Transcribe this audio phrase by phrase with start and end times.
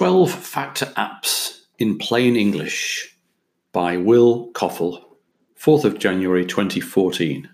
[0.00, 3.18] 12 Factor Apps in Plain English
[3.70, 5.04] by Will Koffel,
[5.58, 7.46] 4th of January 2014.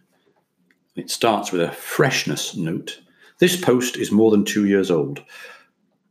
[0.95, 3.01] It starts with a freshness note.
[3.41, 5.25] This post is more than two years old.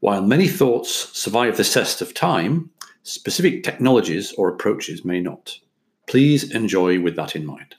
[0.01, 2.69] While many thoughts survive the test of time,
[3.03, 5.57] specific technologies or approaches may not.
[6.05, 7.75] Please enjoy with that in mind.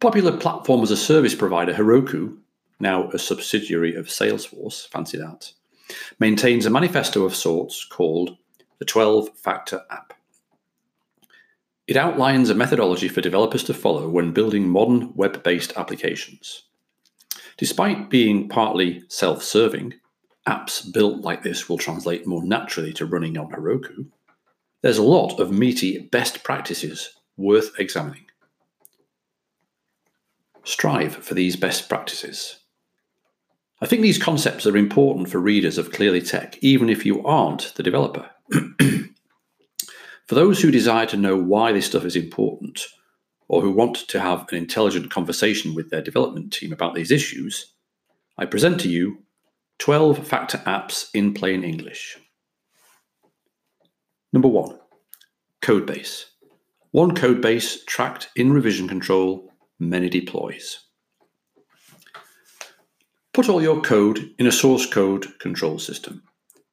[0.00, 2.38] Popular platform as a service provider Heroku,
[2.80, 5.52] now a subsidiary of Salesforce, fancy that,
[6.18, 8.36] maintains a manifesto of sorts called
[8.78, 10.14] the 12 Factor App.
[11.86, 16.62] It outlines a methodology for developers to follow when building modern web based applications.
[17.56, 19.94] Despite being partly self serving,
[20.48, 24.06] apps built like this will translate more naturally to running on Heroku.
[24.80, 28.26] There's a lot of meaty best practices worth examining.
[30.64, 32.58] Strive for these best practices.
[33.82, 37.74] I think these concepts are important for readers of Clearly Tech, even if you aren't
[37.74, 38.30] the developer.
[38.52, 42.84] for those who desire to know why this stuff is important,
[43.48, 47.74] or who want to have an intelligent conversation with their development team about these issues,
[48.38, 49.24] I present to you
[49.80, 52.18] 12 factor apps in plain English.
[54.32, 54.78] Number one,
[55.60, 56.26] Codebase.
[56.92, 60.78] One codebase tracked in revision control, many deploys.
[63.32, 66.22] Put all your code in a source code control system.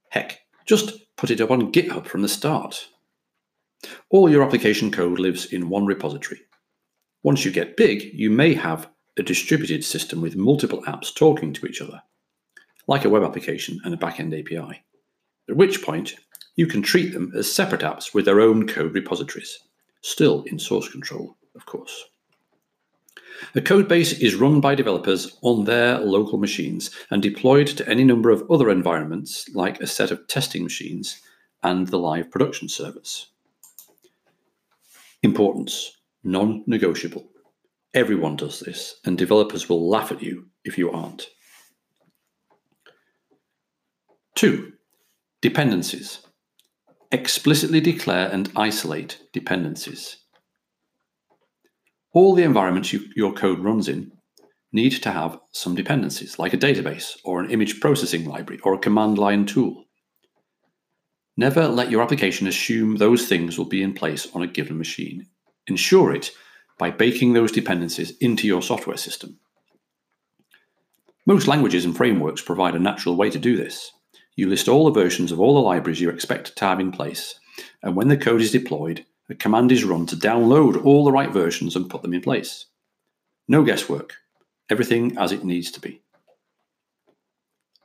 [0.10, 2.90] Heck, just put it up on GitHub from the start.
[4.10, 6.42] All your application code lives in one repository.
[7.24, 11.66] Once you get big, you may have a distributed system with multiple apps talking to
[11.66, 12.02] each other,
[12.88, 14.84] like a web application and a backend API,
[15.50, 16.16] at which point
[16.58, 19.60] you can treat them as separate apps with their own code repositories,
[20.02, 22.04] still in source control, of course.
[23.56, 28.30] A codebase is run by developers on their local machines and deployed to any number
[28.30, 31.22] of other environments, like a set of testing machines
[31.64, 33.28] and the live production servers.
[35.24, 37.30] Importance non negotiable.
[37.94, 41.28] Everyone does this, and developers will laugh at you if you aren't.
[44.36, 44.74] Two,
[45.42, 46.20] dependencies.
[47.12, 50.18] Explicitly declare and isolate dependencies.
[52.14, 54.12] All the environments you, your code runs in
[54.72, 58.80] need to have some dependencies, like a database or an image processing library or a
[58.80, 59.86] command line tool.
[61.38, 65.28] Never let your application assume those things will be in place on a given machine.
[65.68, 66.32] Ensure it
[66.78, 69.40] by baking those dependencies into your software system.
[71.26, 73.92] Most languages and frameworks provide a natural way to do this.
[74.36, 77.36] You list all the versions of all the libraries you expect to have in place,
[77.84, 81.32] and when the code is deployed, a command is run to download all the right
[81.32, 82.66] versions and put them in place.
[83.48, 84.16] No guesswork,
[84.70, 86.02] everything as it needs to be.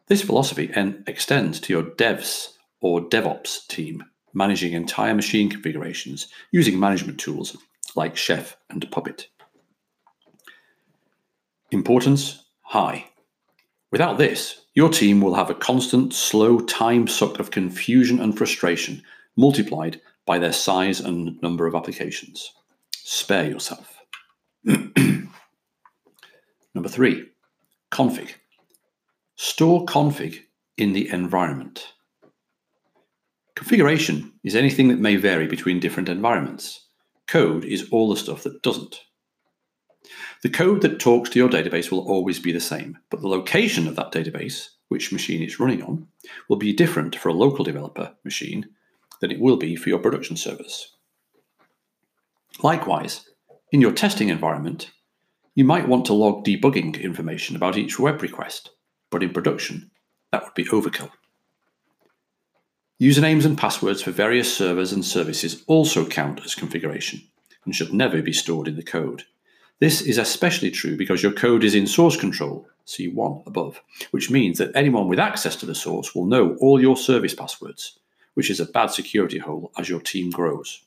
[0.06, 0.70] This philosophy
[1.06, 7.56] extends to your devs or DevOps team, managing entire machine configurations using management tools
[7.96, 9.28] like Chef and Puppet.
[11.70, 13.06] Importance high.
[13.90, 19.02] Without this, your team will have a constant, slow time suck of confusion and frustration
[19.36, 22.52] multiplied by their size and number of applications.
[22.92, 23.98] Spare yourself.
[24.64, 25.28] Number
[26.88, 27.28] three,
[27.92, 28.30] config.
[29.36, 30.40] Store config
[30.76, 31.92] in the environment.
[33.54, 36.86] Configuration is anything that may vary between different environments.
[37.28, 39.00] Code is all the stuff that doesn't.
[40.42, 43.86] The code that talks to your database will always be the same, but the location
[43.86, 46.08] of that database, which machine it's running on,
[46.48, 48.66] will be different for a local developer machine
[49.20, 50.94] than it will be for your production service.
[52.62, 53.28] Likewise,
[53.72, 54.90] in your testing environment,
[55.54, 58.70] you might want to log debugging information about each web request,
[59.10, 59.90] but in production,
[60.32, 61.10] that would be overkill.
[63.00, 67.20] Usernames and passwords for various servers and services also count as configuration
[67.64, 69.24] and should never be stored in the code.
[69.80, 73.80] This is especially true because your code is in source control, C1 above,
[74.12, 77.98] which means that anyone with access to the source will know all your service passwords,
[78.34, 80.82] which is a bad security hole as your team grows.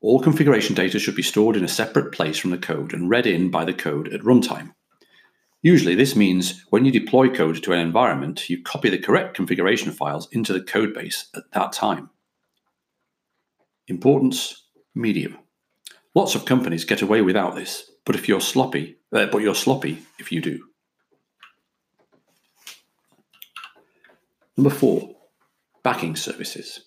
[0.00, 3.26] All configuration data should be stored in a separate place from the code and read
[3.26, 4.74] in by the code at runtime.
[5.60, 9.90] Usually, this means when you deploy code to an environment, you copy the correct configuration
[9.90, 12.10] files into the codebase at that time.
[13.88, 15.36] Importance medium.
[16.14, 19.98] Lots of companies get away without this, but if you're sloppy, uh, but you're sloppy
[20.20, 20.64] if you do.
[24.56, 25.14] Number four,
[25.88, 26.82] Backing services.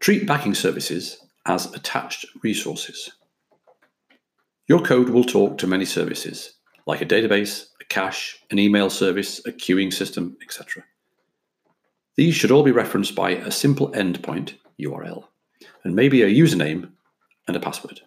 [0.00, 3.12] Treat backing services as attached resources.
[4.66, 6.54] Your code will talk to many services,
[6.88, 10.82] like a database, a cache, an email service, a queuing system, etc.
[12.16, 15.28] These should all be referenced by a simple endpoint URL
[15.84, 16.90] and maybe a username
[17.46, 18.00] and a password.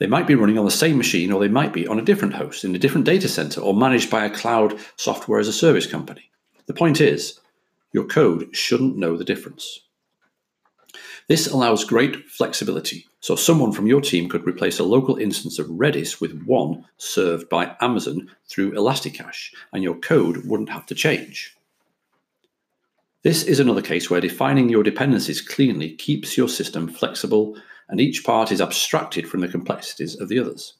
[0.00, 2.34] They might be running on the same machine or they might be on a different
[2.34, 5.86] host in a different data center or managed by a cloud software as a service
[5.86, 6.32] company.
[6.66, 7.38] The point is,
[7.92, 9.80] your code shouldn't know the difference.
[11.28, 15.66] This allows great flexibility, so someone from your team could replace a local instance of
[15.66, 21.54] Redis with one served by Amazon through ElastiCache, and your code wouldn't have to change.
[23.24, 27.56] This is another case where defining your dependencies cleanly keeps your system flexible
[27.88, 30.74] and each part is abstracted from the complexities of the others,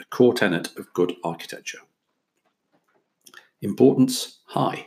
[0.00, 1.78] a core tenet of good architecture.
[3.62, 4.86] Importance high.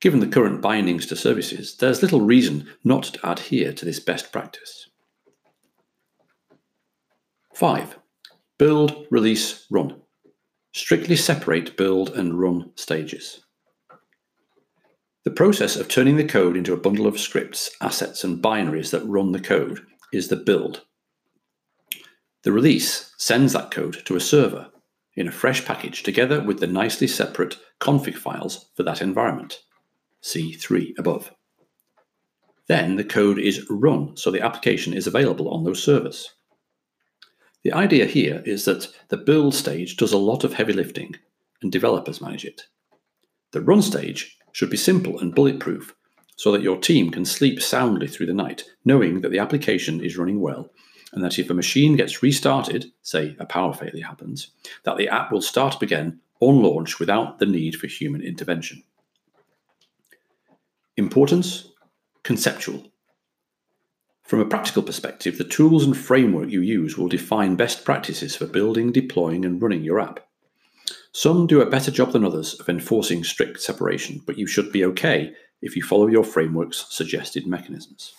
[0.00, 4.32] Given the current bindings to services, there's little reason not to adhere to this best
[4.32, 4.88] practice.
[7.54, 7.98] 5.
[8.58, 10.00] Build, release, run.
[10.72, 13.44] Strictly separate build and run stages.
[15.24, 19.04] The process of turning the code into a bundle of scripts, assets, and binaries that
[19.04, 19.80] run the code
[20.14, 20.86] is the build.
[22.44, 24.68] The release sends that code to a server
[25.14, 29.58] in a fresh package together with the nicely separate config files for that environment.
[30.20, 31.32] See 3 above.
[32.68, 36.34] Then the code is run so the application is available on those servers.
[37.62, 41.16] The idea here is that the build stage does a lot of heavy lifting
[41.62, 42.62] and developers manage it.
[43.52, 45.94] The run stage should be simple and bulletproof
[46.36, 50.16] so that your team can sleep soundly through the night, knowing that the application is
[50.16, 50.70] running well,
[51.12, 54.52] and that if a machine gets restarted, say a power failure happens,
[54.84, 58.82] that the app will start up again on launch without the need for human intervention.
[61.00, 61.66] Importance
[62.24, 62.92] conceptual.
[64.22, 68.46] From a practical perspective, the tools and framework you use will define best practices for
[68.46, 70.20] building, deploying, and running your app.
[71.12, 74.84] Some do a better job than others of enforcing strict separation, but you should be
[74.84, 75.32] okay
[75.62, 78.12] if you follow your framework's suggested mechanisms.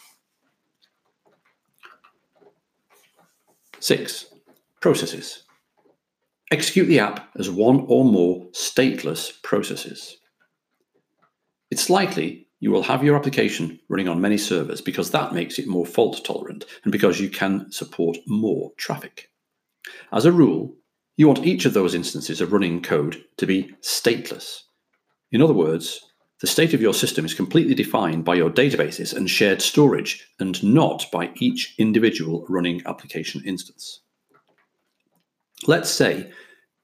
[3.80, 4.26] 6.
[4.80, 5.44] Processes.
[6.50, 10.18] Execute the app as one or more stateless processes.
[11.72, 15.68] It's likely you will have your application running on many servers because that makes it
[15.68, 19.30] more fault tolerant and because you can support more traffic.
[20.14, 20.76] As a rule,
[21.18, 24.62] you want each of those instances of running code to be stateless.
[25.32, 26.02] In other words,
[26.40, 30.64] the state of your system is completely defined by your databases and shared storage, and
[30.64, 34.02] not by each individual running application instance.
[35.68, 36.32] Let's say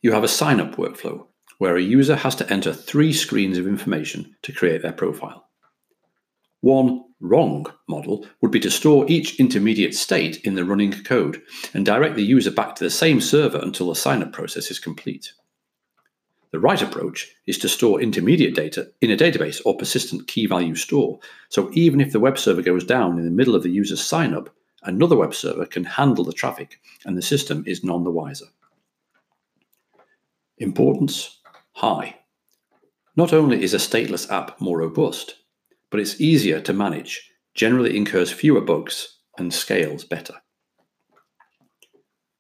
[0.02, 1.28] you have a sign up workflow
[1.58, 5.47] where a user has to enter three screens of information to create their profile.
[6.62, 11.42] One wrong model would be to store each intermediate state in the running code
[11.74, 14.80] and direct the user back to the same server until the sign up process is
[14.80, 15.34] complete.
[16.52, 20.76] The right approach is to store intermediate data in a database or persistent key value
[20.76, 21.20] store.
[21.50, 24.34] So even if the web server goes down in the middle of the user's sign
[24.34, 24.50] up,
[24.84, 28.46] another web server can handle the traffic and the system is none the wiser.
[30.58, 31.40] Importance
[31.74, 32.16] high.
[33.16, 35.36] Not only is a stateless app more robust,
[35.90, 40.36] but it's easier to manage, generally incurs fewer bugs, and scales better.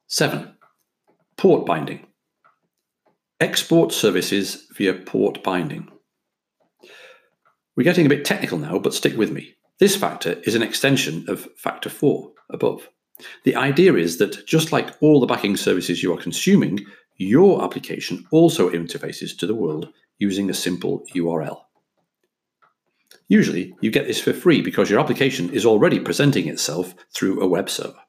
[0.08, 0.56] 7.
[1.38, 2.08] Port binding.
[3.40, 5.90] Export services via port binding.
[7.76, 9.54] We're getting a bit technical now, but stick with me.
[9.80, 12.90] This factor is an extension of factor 4 above.
[13.44, 16.80] The idea is that just like all the backing services you are consuming,
[17.18, 21.67] your application also interfaces to the world using a simple URL.
[23.28, 27.48] Usually, you get this for free because your application is already presenting itself through a
[27.48, 28.00] web server.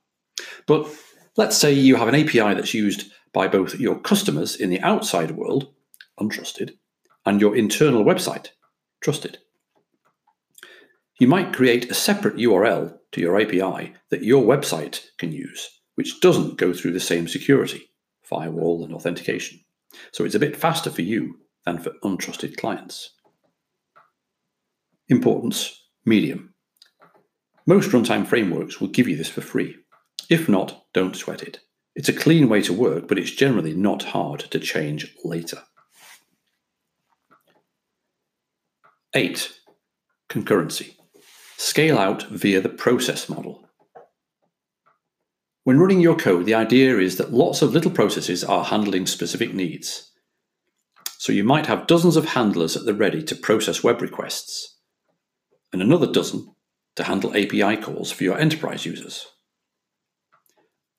[0.66, 0.88] But
[1.36, 5.32] let's say you have an API that's used by both your customers in the outside
[5.32, 5.72] world,
[6.20, 6.72] untrusted,
[7.26, 8.48] and your internal website,
[9.00, 9.38] trusted.
[11.18, 16.20] You might create a separate URL to your API that your website can use, which
[16.20, 17.90] doesn't go through the same security,
[18.22, 19.60] firewall, and authentication.
[20.12, 23.10] So it's a bit faster for you than for untrusted clients.
[25.08, 26.54] Importance medium.
[27.66, 29.76] Most runtime frameworks will give you this for free.
[30.28, 31.60] If not, don't sweat it.
[31.94, 35.62] It's a clean way to work, but it's generally not hard to change later.
[39.14, 39.52] 8.
[40.28, 40.94] Concurrency.
[41.56, 43.68] Scale out via the process model.
[45.64, 49.52] When running your code, the idea is that lots of little processes are handling specific
[49.52, 50.12] needs.
[51.18, 54.77] So you might have dozens of handlers at the ready to process web requests,
[55.72, 56.54] and another dozen
[56.96, 59.26] to handle API calls for your enterprise users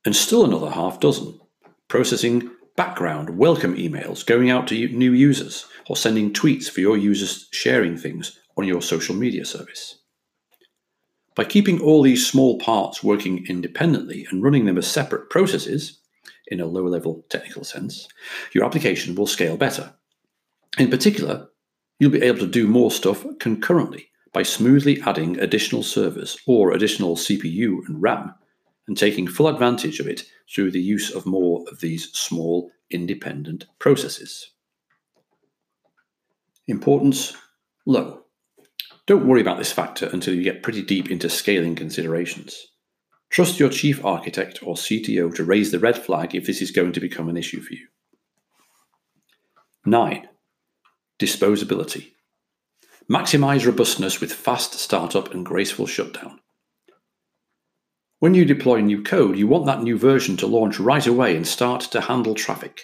[0.06, 1.40] and still another half dozen
[1.88, 7.50] processing background welcome emails going out to new users or sending tweets for your users
[7.52, 10.00] sharing things on your social media service.
[11.36, 16.00] By keeping all these small parts working independently and running them as separate processes,
[16.48, 18.08] in a low level technical sense,
[18.54, 19.94] your application will scale better.
[20.78, 21.50] In particular,
[22.00, 27.16] you'll be able to do more stuff concurrently by smoothly adding additional servers or additional
[27.16, 28.34] CPU and RAM
[28.88, 33.66] and taking full advantage of it through the use of more of these small independent
[33.78, 34.52] processes.
[36.68, 37.36] Importance
[37.86, 38.24] low.
[39.06, 42.68] Don't worry about this factor until you get pretty deep into scaling considerations.
[43.30, 46.92] Trust your chief architect or CTO to raise the red flag if this is going
[46.94, 47.88] to become an issue for you.
[49.86, 50.28] 9.
[51.20, 52.12] Disposability.
[53.10, 56.40] Maximize robustness with fast startup and graceful shutdown.
[58.20, 61.48] When you deploy new code, you want that new version to launch right away and
[61.48, 62.84] start to handle traffic.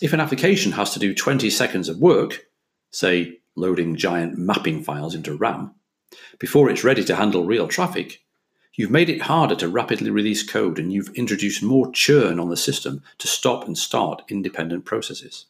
[0.00, 2.46] If an application has to do 20 seconds of work,
[2.92, 5.74] say loading giant mapping files into RAM,
[6.38, 8.22] before it's ready to handle real traffic,
[8.74, 12.56] you've made it harder to rapidly release code and you've introduced more churn on the
[12.56, 15.46] system to stop and start independent processes.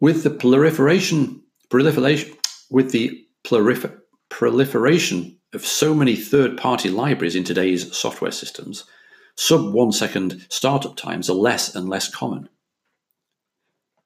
[0.00, 1.43] With the proliferation,
[1.74, 2.32] proliferation
[2.70, 8.84] with the prolifer, proliferation of so many third-party libraries in today's software systems,
[9.34, 12.48] sub one second startup times are less and less common.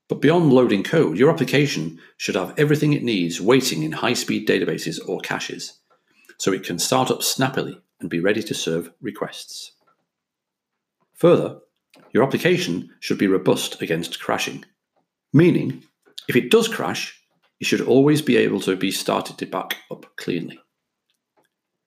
[0.08, 4.48] But beyond loading code, your application should have everything it needs waiting in high speed
[4.48, 5.78] databases or caches,
[6.38, 9.72] so it can start up snappily and be ready to serve requests.
[11.16, 11.58] Further,
[12.12, 14.64] your application should be robust against crashing,
[15.34, 15.82] meaning
[16.30, 17.14] if it does crash,
[17.60, 20.60] it should always be able to be started to back up cleanly.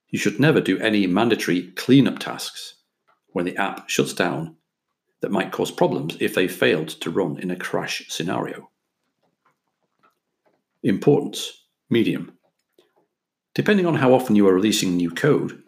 [0.10, 2.76] You should never do any mandatory cleanup tasks
[3.28, 4.58] when the app shuts down
[5.22, 8.70] that might cause problems if they failed to run in a crash scenario.
[10.84, 12.38] Importance medium.
[13.54, 15.62] Depending on how often you are releasing new code,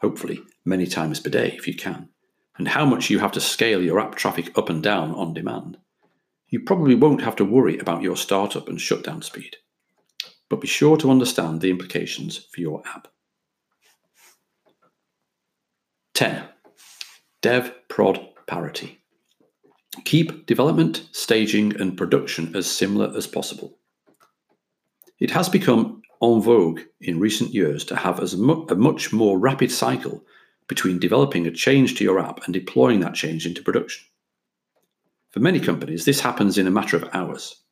[0.00, 2.08] hopefully many times per day if you can,
[2.56, 5.78] and how much you have to scale your app traffic up and down on demand,
[6.48, 9.56] you probably won't have to worry about your startup and shutdown speed.
[10.48, 13.08] But be sure to understand the implications for your app.
[16.14, 16.44] 10.
[17.42, 18.98] Dev prod parity.
[20.04, 23.78] Keep development, staging, and production as similar as possible.
[25.20, 29.38] It has become en vogue in recent years to have as mu- a much more
[29.38, 30.24] rapid cycle
[30.66, 34.04] between developing a change to your app and deploying that change into production.
[35.38, 37.62] For many companies, this happens in a matter of hours.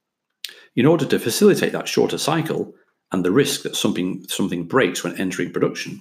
[0.77, 2.73] In order to facilitate that shorter cycle
[3.11, 6.01] and the risk that something, something breaks when entering production,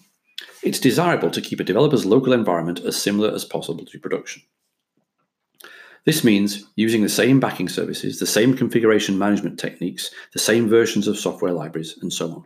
[0.61, 4.43] it's desirable to keep a developer's local environment as similar as possible to production.
[6.05, 11.07] This means using the same backing services, the same configuration management techniques, the same versions
[11.07, 12.43] of software libraries, and so on.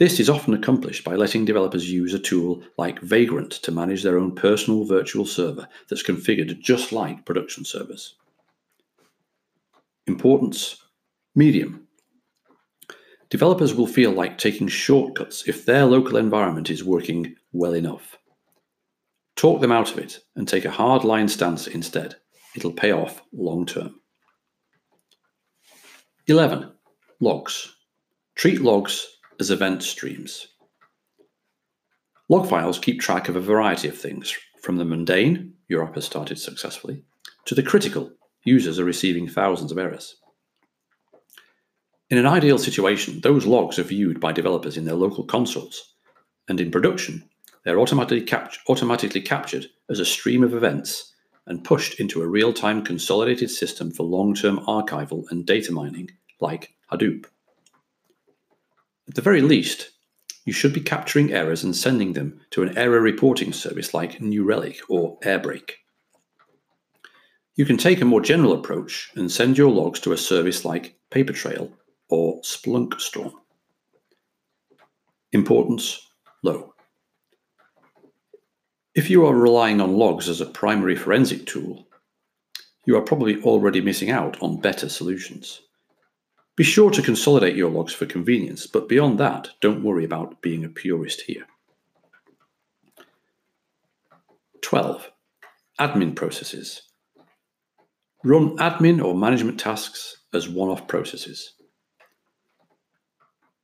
[0.00, 4.18] This is often accomplished by letting developers use a tool like Vagrant to manage their
[4.18, 8.14] own personal virtual server that's configured just like production servers.
[10.06, 10.82] Importance
[11.34, 11.86] Medium.
[13.28, 18.16] Developers will feel like taking shortcuts if their local environment is working well enough.
[19.36, 22.14] Talk them out of it and take a hard line stance instead.
[22.56, 24.00] It'll pay off long term.
[26.26, 26.72] 11.
[27.20, 27.74] Logs.
[28.34, 30.48] Treat logs as event streams.
[32.28, 36.38] Log files keep track of a variety of things, from the mundane, Europe has started
[36.38, 37.02] successfully,
[37.46, 38.12] to the critical,
[38.44, 40.16] users are receiving thousands of errors.
[42.10, 45.94] In an ideal situation, those logs are viewed by developers in their local consoles,
[46.48, 47.28] and in production,
[47.64, 48.26] they're automatically,
[48.68, 51.14] automatically captured as a stream of events
[51.46, 56.10] and pushed into a real time consolidated system for long term archival and data mining
[56.40, 57.26] like Hadoop.
[59.10, 59.90] At the very least,
[60.44, 64.44] you should be capturing errors and sending them to an error reporting service like New
[64.44, 65.72] Relic or Airbrake.
[67.56, 70.96] You can take a more general approach and send your logs to a service like
[71.10, 71.72] Papertrail
[72.08, 73.32] or Splunk Storm.
[75.32, 76.00] Importance
[76.44, 76.74] low.
[78.94, 81.88] If you are relying on logs as a primary forensic tool,
[82.84, 85.62] you are probably already missing out on better solutions.
[86.60, 90.62] Be sure to consolidate your logs for convenience, but beyond that, don't worry about being
[90.62, 91.46] a purist here.
[94.60, 95.10] 12.
[95.80, 96.82] Admin processes.
[98.22, 101.54] Run admin or management tasks as one off processes.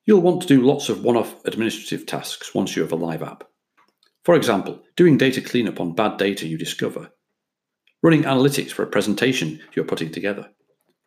[0.07, 3.23] You'll want to do lots of one off administrative tasks once you have a live
[3.23, 3.45] app.
[4.25, 7.11] For example, doing data cleanup on bad data you discover,
[8.03, 10.49] running analytics for a presentation you're putting together,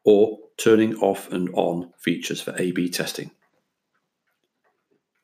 [0.05, 3.31] or turning off and on features for A B testing.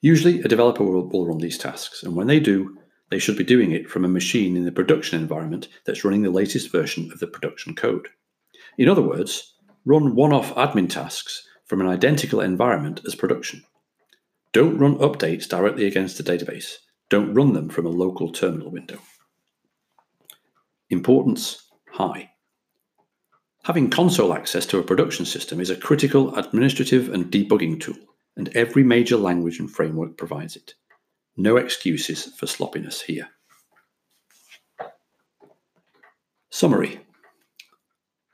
[0.01, 2.77] Usually, a developer will, run these tasks, and when they do,
[3.09, 6.29] they should be doing it from a machine in the production environment that's running the
[6.29, 8.07] latest version of the production code.
[8.77, 13.63] In other words, run one off admin tasks from an identical environment as production.
[14.53, 16.77] Don't run updates directly against the database.
[17.09, 18.99] Don't run them from a local terminal window.
[20.89, 22.31] Importance high.
[23.65, 27.95] Having console access to a production system is a critical administrative and debugging tool,
[28.37, 30.75] and every major language and framework provides it.
[31.35, 33.27] No excuses for sloppiness here.
[36.51, 36.99] Summary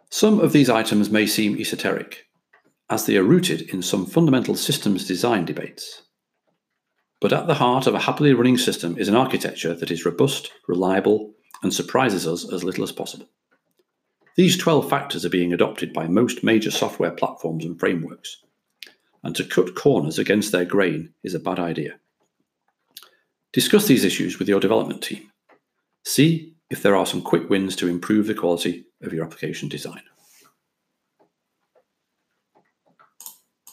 [0.10, 2.28] Some of these items may seem esoteric,
[2.90, 6.04] as they are rooted in some fundamental systems design debates.
[7.22, 10.52] But at the heart of a happily running system is an architecture that is robust,
[10.68, 13.30] reliable, and surprises us as little as possible.
[14.38, 18.38] These 12 factors are being adopted by most major software platforms and frameworks,
[19.24, 22.00] and to cut corners against their grain is a bad idea.
[23.52, 25.30] Discuss these issues with your development team.
[26.06, 30.02] See if there are some quick wins to improve the quality of your application design.